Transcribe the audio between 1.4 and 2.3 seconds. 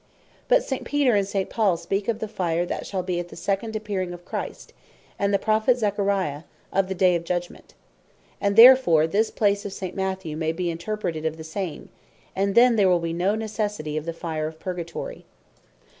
Paul speak of the